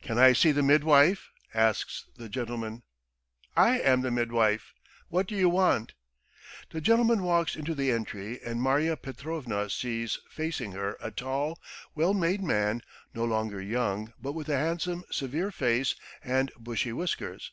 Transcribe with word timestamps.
"Can 0.00 0.16
I 0.18 0.32
see 0.32 0.52
the 0.52 0.62
midwife?" 0.62 1.30
asks 1.52 2.06
the 2.16 2.30
gentleman. 2.30 2.82
"I 3.54 3.78
am 3.78 4.00
the 4.00 4.10
midwife. 4.10 4.72
What 5.10 5.26
do 5.26 5.36
you 5.36 5.50
want?" 5.50 5.92
The 6.70 6.80
gentleman 6.80 7.22
walks 7.22 7.56
into 7.56 7.74
the 7.74 7.90
entry 7.90 8.40
and 8.42 8.62
Marya 8.62 8.96
Petrovna 8.96 9.68
sees 9.68 10.18
facing 10.30 10.72
her 10.72 10.96
a 10.98 11.10
tall, 11.10 11.60
well 11.94 12.14
made 12.14 12.42
man, 12.42 12.80
no 13.12 13.26
longer 13.26 13.60
young, 13.60 14.14
but 14.18 14.32
with 14.32 14.48
a 14.48 14.56
handsome, 14.56 15.04
severe 15.10 15.50
face 15.50 15.94
and 16.24 16.50
bushy 16.58 16.94
whiskers. 16.94 17.52